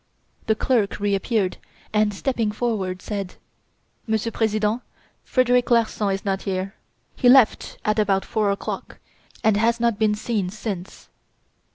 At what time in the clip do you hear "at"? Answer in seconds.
7.85-7.99